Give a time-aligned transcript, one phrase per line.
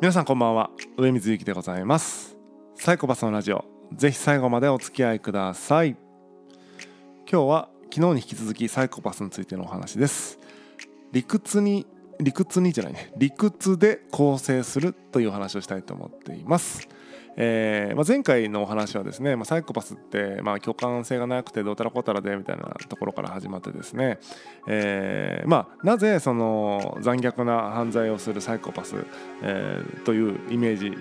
[0.00, 0.70] 皆さんこんばんは。
[0.96, 2.36] 上水ゆきでございます。
[2.76, 3.64] サイコパスのラジオ。
[3.92, 5.96] ぜひ最後までお付き合いください。
[7.28, 10.38] 今日は昨日に引き続きサイコパスについてのお話です。
[11.10, 11.84] 理屈に
[12.20, 13.12] 理屈にじゃないね。
[13.16, 16.86] 理屈で構成するという話をしたいと思っています。
[17.40, 24.18] えーまあ、前回のお話はですね、まあ、サイコパスって、まあ、共感性がなくてどうたらこうたらでみたいなところから始まってですね、
[24.66, 28.96] えーまあ、なぜその残虐な犯罪をするサイコパス、
[29.42, 30.98] えー、というイメージ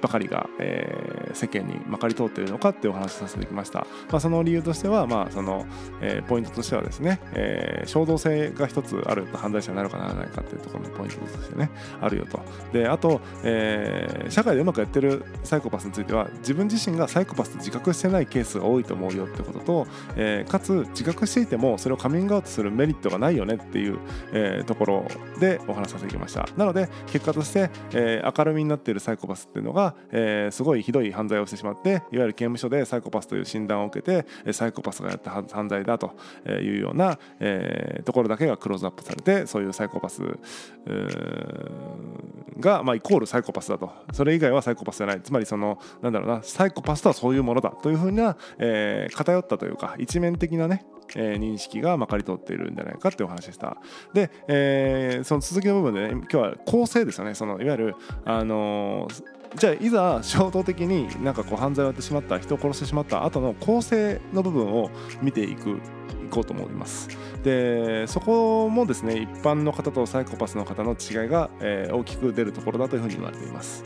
[0.00, 5.66] ばかりが、えー、世間にまかり通っているのかっていうお話をさせてきました、まあ、その理由としては、まあその
[6.00, 11.70] えー、ポイントとしてはですね、えー、衝動性が一つあると犯罪者になるかならないかっていうところのポイントとしてね
[12.00, 12.40] あるよと。
[12.72, 19.86] であと、えー、社会でうまくやってるサイコパスについては自分自身がサイコパスと自覚してないケースが多いと思うよってことと、
[20.16, 23.98] えー、かつ自覚していてもそれをカミングアウトするメリットがないよねっていう、
[24.32, 25.06] えー、ところ
[25.40, 26.48] でお話しさせてきました。
[26.56, 36.12] なので結果として、えー、明るみになっているサイコパスっていうのがえー、すごいひどい犯罪をしてしまっていわゆる刑務所でサイコパスという診断を受けてサイコパスがやった犯罪だと
[36.46, 40.22] いうような、えー、ところだけがクローズアップされてそういうサイコパス
[42.58, 43.90] が、まあ、イコールサイコパスだと。
[44.12, 45.20] それ以外はサイコパスじゃない。
[45.22, 53.78] つまりそのなんだろうなサイコパスとはそういうものだというふうな、えー、偏ったというか一面的なねえ、認識がまかり通っているんじゃないかってお話でした。
[54.12, 57.34] で、えー、その続きの部分でね今日は構成ですよね。
[57.34, 57.94] そのいわゆる、
[58.24, 64.90] あのーじゃあいざ衝動的になんかこう犯罪をやってしまった人を殺してしまった後の構成の部分を
[65.22, 65.80] 見ていく
[66.28, 67.08] いこうと思います。
[67.42, 73.84] でそこもですね一般の方とサイコパスの方の違いが、えー、大きく出るところだというふうに言われています。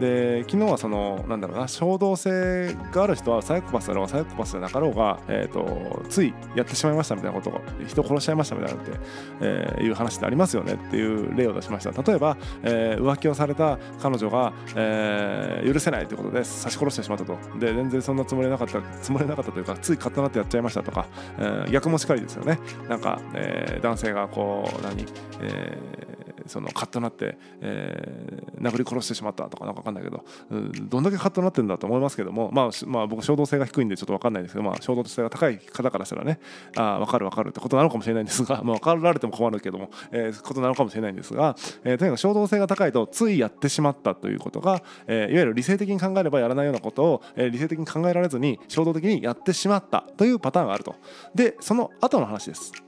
[0.00, 8.92] で昨日はそのなんだろうな衝動性がある人はサイコパスだろうがサイコパスじゃなかろうが、えーと、ついやってしまいましたみたいなこと人殺しちゃいましたみたいなって、
[9.40, 12.02] えー、いう話ってありますよねっていう例を出しました。
[12.02, 17.38] 例えば、えー、浮気をされた彼女が、えー、許せないということで刺し殺してしまったと。
[17.58, 21.06] で全然そんなつもりなかったつもりなかったというかついカッとなってやっちゃいましたとか、
[21.38, 22.58] えー、逆もしかりですよね。
[22.88, 25.06] なんか、えー、男性がこう何、
[25.40, 26.15] えー
[26.48, 36.40] そのカッとなって、えー、殴り殺してしまったとかなんか分かんないけど、うん、どんだけカッとなってるんだと思いますけども、まあ、まあ僕衝動性が低いんでちょっと分かんないですけど、まあ、衝動性が高い方からしたらね
[36.76, 50.94] あ分かる分かるってことなのかもしれないんですが、 まあ、分かられても困るけども、えー、ことなのかもしれないんですが、えー、とにかく衝動性が高いとついやってしまったということが、えー、いわゆる理性的に考えればやらないようなことを、えー、理性的に考えられずに衝動的にやってしまったというパターンがあると。
[51.34, 52.85] でその後の話です。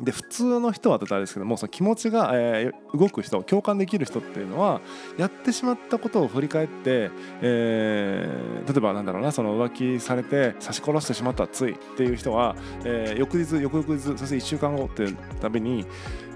[0.00, 4.80] で普通の人はとあれですけどもその気持ちが、えー、動く人共感できる人っていうのは
[5.16, 7.10] やってしまったことを振り返って、
[7.42, 12.54] えー、例えばなんだろうなその浮気されて刺し殺してしまったついっていう人は、
[12.84, 15.84] えー、翌日翌々日そして1週間後っていうたびに、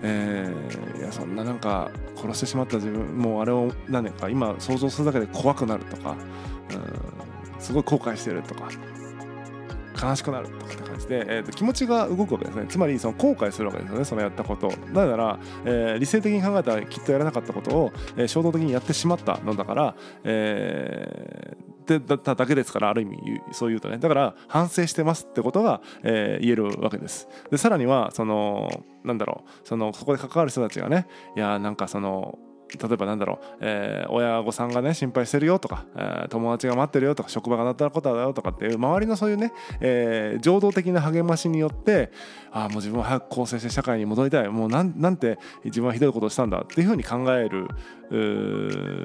[0.03, 8.69] えー、いやそんななんか殺してしまった自分もうあれを何年か今想像するだけで怖くなるとか、うん、すごい後悔してるとか
[10.03, 12.67] 悲しくなるとかって感じで、えー、と気持ちが動くわけですね。
[12.69, 14.05] つまりその後悔するわけですよね。
[14.05, 14.69] そのやったこと。
[14.93, 23.19] なぜなら、えー、理性的に考えたらきっとやらなかったことを、えー、衝動的にやってしまったのだから、えー、でだっただけですからある意味
[23.53, 23.99] そう言うとね。
[23.99, 27.29] だから反省してますってことが、えー、言えるわけです。
[27.51, 29.69] でさらにはそのなんだろう。
[29.69, 32.39] そのそこで関わる人たちがねいやなんかその
[32.81, 42.11] 例えばなんだろう、えー、親御さんがね心配してるよとか、えー、友達が待ってるよとか職場がなったことだよとかっていう周りのそういうね、えー、情動的な励ましによって
[42.51, 47.69] ああもう自分は早く更生して社会に戻りたいもうなんなんて自分はひどいことをしたんだっていうふうに考える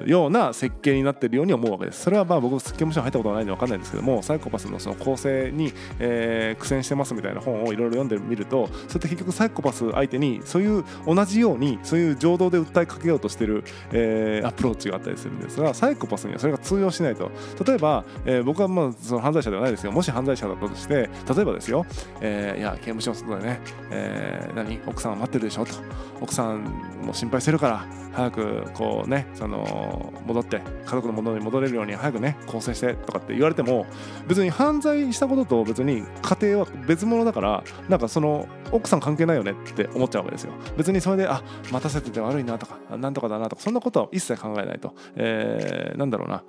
[0.06, 2.02] ような設計になってるように思うわけです。
[2.02, 17.30] それはまあ僕刑務所に入ったことがないんで分かんないんですけどもサイコパスのその構成に、えー、苦戦してますみたいな本をいろいろ読んでみるとそれって結局サイコパス相手にそういう同じようにそういう情動で訴えかけようとしてる、えー、アプローチがあったりするんですがサイコパスにはそれが通用しないと。
[17.66, 21.86] 例えば、えー、僕はまあその犯罪者ではないですけどもし犯罪者だったとして例えばですよ、
[22.20, 24.80] えー、いや刑務所の外でね、えー、何？
[24.86, 25.72] 奥さんは待ってるでしょと。
[26.20, 26.64] 奥さん
[27.04, 33.86] も心配してるから早くこうねその戻って家族のものに戻れるように早くね更生してとかって言われても
[34.26, 40.52] 別に犯罪したことと別に家庭は別物だからなんかその奥さん関係ないよねって思っちゃうわけですよ。
[40.76, 46.42] 別にそれであ待たせてて悪いなとかなんとかだなとかそんなことは一切考えないと、えー、なんだろうな。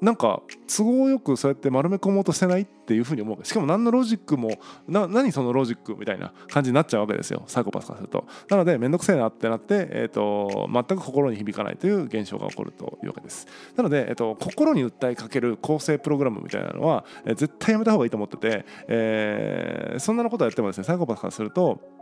[0.00, 0.42] なんか
[0.76, 3.44] 都合よくそうやって丸め込もうとしてないっていうふうに思う。
[3.44, 7.42] しかも何のロジックもな何そのロジックみたいな感じになっちゃうわけですよ。
[7.46, 8.26] サイコパスからすると。
[8.48, 13.46] なので面倒くせえなってなって、えーと、全く心に響かないという現象が起こるというわけです。
[13.76, 21.97] なので、えーと、心に訴えかける構成プログラムみたいなのは、えー、絶対やめた方がいいと思ってて、えー、そんなことをやってもですねサイコパスからすると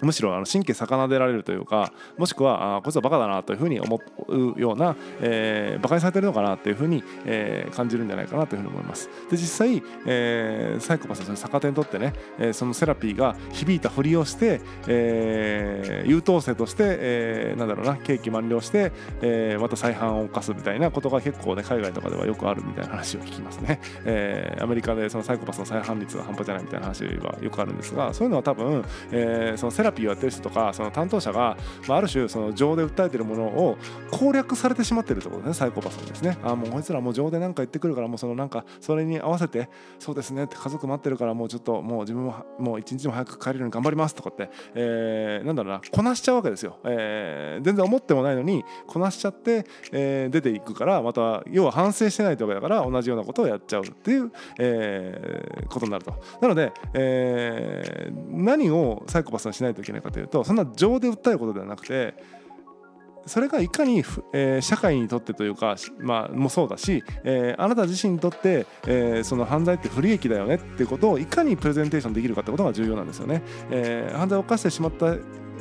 [0.00, 9.08] むしろあの神経逆なでられるというかもしくはあこいつはバカだなというふうに思うような、えー、バカにされてるのかなというふうに、えー、感じるんじゃないかなというふうに思います。
[9.30, 31.56] で実際、えー、サイコパスは逆手にとってね、えー、そのセラピーが響いたふりをして、えー、優等生として、えー、なんだろうな刑期満了して、えー、また再犯を犯すみたいなことが結構ね海外とかではよくあるみたいな話を聞きますね、えー、アメリカでそのサイコパスの再犯率が半端じゃないみたいな話はよくあるんですがそういうのは多分、えー、そのセラピーをやってる人とかその担当者が、
[31.88, 33.76] まあ、ある種その情で訴えてるものを
[34.10, 36.38] 攻略されてしまってるってことですねサイコパスにですね。
[36.42, 56.14] あもうこいつらもう情で何か言ってくるからもうそのなんかそれに合わせてそうですねって家族待ってるからもうちょっともう自分ももう一日も早く帰れるように頑張りますとかって、えー、なんだろうなこなしちゃうわけですよ、えー、全然思ってもないのにこなしちゃって、えー、出ていくからまた要は反省してないってわけだから同じようなことをやっちゃうっていう、えー、ことになると。
[56.40, 62.14] なので、えー、何をサイコパスはないといけないかというとそんな情で訴えることではなくて
[63.26, 63.98] それがいかに、
[64.32, 73.42] えー、社会にとってというか、まあ、もそうだし、えー、あなた自身にとって、えー、その犯罪って不利益だよねっていうことをいかにプレゼンテーションできるかってことが重要なんですよね。
[73.70, 75.16] えー、犯罪を犯してしまった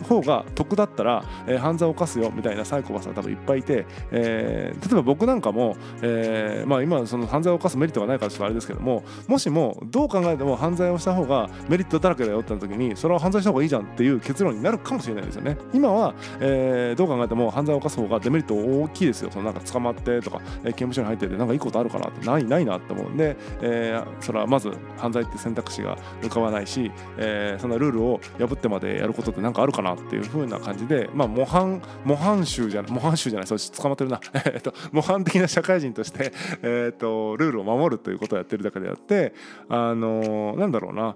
[0.08, 15.58] 方が得だったら、えー、犯罪を犯すよみたいなサイコパスは多分いっぱいいて、えー、例えば僕なんかも、えーまあ、今その犯罪を犯すメリットがないからちょっとあれですけどももしもどう考えても犯罪をした方がメリットだらけだよってなった時にそれは犯罪した方がいいじゃんっていう結論になるかもしれないですよね。
[15.74, 19.32] 今は、えー、どう考えても犯罪を犯す方がデメリット大きいですよ。
[19.32, 34.20] そのなんか捕まってとか、えー、刑務所に入っててなんかいいことあるかなってないないなって思うんで、えー、それはまず犯罪って選択肢が浮かばないし、えー、そんなルールを破ってまでやることって何かあるかなっていう風な感じじで、まあ、模範模範囚じゃない模範囚じゃないそう捕まってるな。
[34.46, 39.34] えっと模範的な社会人として、えっとルールを守るということをやってるだけであって
[39.70, 41.16] あのなんだろうな。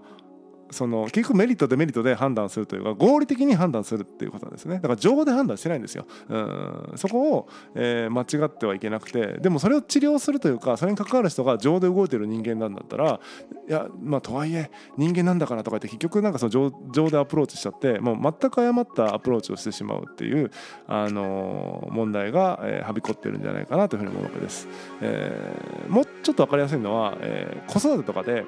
[0.71, 4.75] その結局メリットデメリットで判断するというか合理的に判断するっていうことなんですね。
[4.75, 6.05] だから情報で判断してないんですよ。
[6.29, 6.93] うん。
[6.95, 13.19] そこを、えー、間違ってはいけなくてでもそれを治療するというかそれに関わる人が情で動いてる人間なんだったら
[13.67, 20.51] いやまあとはいえ人間なんだからとか言って結局なんかその情情でアプローチしちゃってもう全く誤ったアプローチをしてしまうっていう、
[20.87, 24.67] あのー、問題が、えー、はびこってるんじゃないかなというふうに思うわけです、
[25.01, 28.45] えー、もうちょっと分かりやすいのは、えー、子育てとかで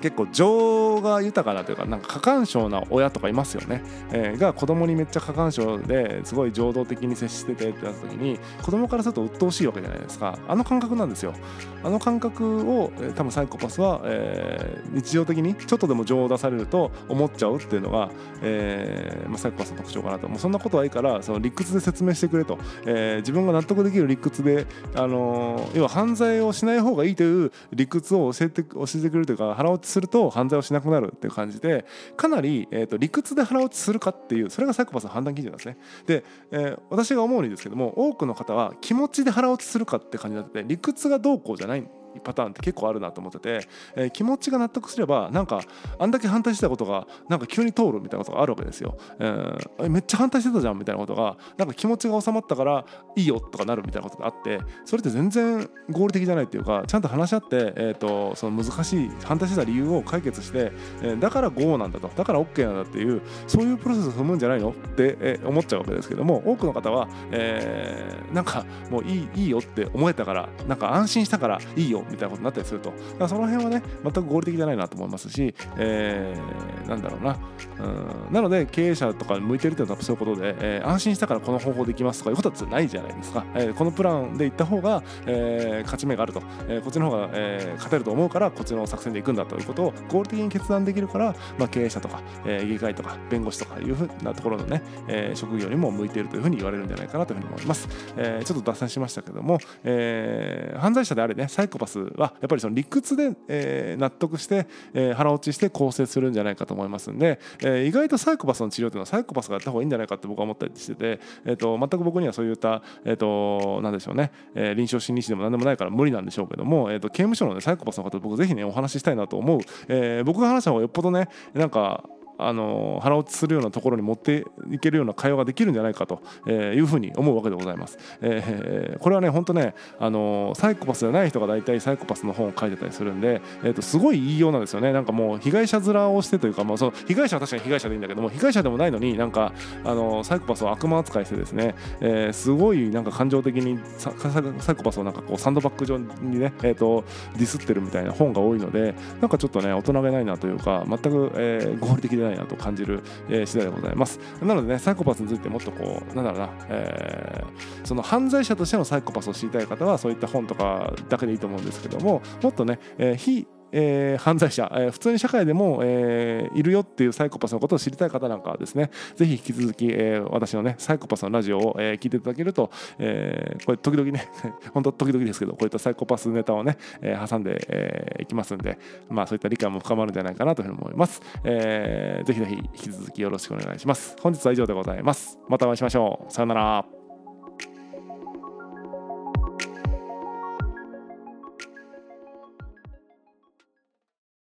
[0.00, 10.38] 結構情が豊かなというかなんか過干渉な親とかいますよね、えー、が子供にめっちゃ過干渉ですごい情動的に接しててってなった時に子供からすると鬱陶しいわけじゃないですか。
[10.46, 11.34] あの感覚なんですよ。
[11.82, 18.10] あの感覚を、えー、多分サイコパスは、えー、日常的にちょっとでも情を出されると思っちゃうっていうのが、
[18.42, 20.28] えーまあ、サイコパスの特徴かなと。
[20.28, 31.84] もうそんなことはいいからその理屈で説明してくれと、えー、自分が納得できる理屈で、あのー、要は犯罪をしない方がいいという理屈を教えて教えてくれるというか腹落ちすると犯罪をしなくなるっていう感じで
[32.16, 35.78] かなり、えーと、理屈で腹落ちするかっていうそれがサイコパスの判断基準なんですね。
[36.06, 41.88] で、えー、私が思うにですけども多くの方は気持ちで腹落ちするかって感じになってて理屈がどうこうじゃない。
[42.22, 45.60] パターンって結構あるなと思ってて、えー、気持ちが納得すればなんか
[45.98, 52.84] あんだけ反対してたことがなんか急に通るみたいなことがあるわけですよ、えー、めっちゃ反対してたじゃんみたいなことがなんか気持ちが収まったから
[53.16, 60.72] いいよとかなるみたいなことがあってそれって全然合理的じゃないっていうかちゃんと話し合って、えーと、その難しい反対してた理由を解決して、
[61.02, 62.08] えー、だから GO なんだと。
[62.08, 72.92] だから OK なんだっていうそういうプロセスを踏むんじゃないのって、えー、思っちゃうわけですけども多くの方は、えー、なんかもういいいいよって思えたからなんか安心したからいいよみたいなことになったりすると。
[73.28, 77.36] その辺はね全く合理的じゃないなと思いますし、えー、なんだろうな。
[77.80, 78.32] うん。
[78.32, 122.04] なので経営者とか向いてるっていうのはそういうことで、えー、安心したからこの方法できますとかいうことはないじゃないですか、えー、このプランでいった方が、えー、勝ち目があると、えー、こっちの方が、えー、勝てると思うからこっちの作戦でいくんだということを合理的に決断できるから、まあ、経営者とか、えー、議会とか弁護士とかいうふうなところのね、えー、職業にも向いているというふうに言われるんじゃないかなというふうに思います、えー、ちょっと脱線しましたけども、えー、犯罪者であれねサイコパスはやっぱりその理屈で、え、納得して、え、腹落ちして構成するんじゃないかと思いますんで、え、意外とサイコパスの治療というのはサイコパスがやった方がいいんじゃないかって僕は思ったりしてて、えーと、全く僕にはそういった、えーと、なんでしょうね、え、臨床心理士でも何でもないから無理なんでしょうけども、えーと、刑務所の、ね、サイコパスの方と僕ぜひねお話ししたいなと思う、え、僕が話した方がよっぽどねなんか
[122.38, 127.98] あの腹落ちするようなところに持っていけるような会話ができるんじゃないかというふうに思うわけでございます。
[128.20, 139.52] えー、これはね本当ねあのサイコパスじゃない人が大体サイコパスの本を書いてたりするんで、えー、とすごい言いようなんですよねなんかもう被害者面をしてというか、まあ、その被害者は確かに被害者でいいんだけども被害者でもないのになんか
[139.84, 147.04] あのサイコパスを悪魔扱いしてですね、えー、すごいなんか感情的にサイコパスをなんかこうサンドバッグ上にね、えー、と
[147.36, 154.18] ディスってるみたいな本が多いのでなんかちょっとね大人げないなというか全く、えー、合理的でないなと感じる、えー、次第でございます。
[154.42, 174.28] なのでねサイコパスについてもっとこうなんだろうな、えー、その犯罪者としてのサイコパスを知りたい方はそういった本とかだけでいいと思うんですけどももっとね、えー、非えー、犯罪者、えー、普通に社会でも、えー、いるよっていうサイコパスのことを知りたい方なんかはですねぜひ引き続き、えー、私のねサイコパスのラジオを、えー、聞いていただけると、えー、これ時々ね
[174.72, 184.16] 本当時々ですけどこういったサイコパスネタをね、えー、挟んで、えー、いきますんでまあそういった理解も深まるんじゃないかなというふうに思います、えー、ぜひぜひ引き続きよろしくお願いします。
[184.20, 185.38] 本日は以上でございます。
[185.48, 186.32] またお会いしましょう。
[186.32, 186.97] さよなら。